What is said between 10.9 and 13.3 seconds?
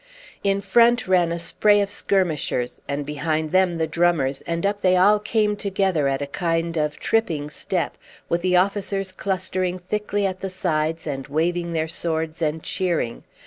and waving their swords and cheering.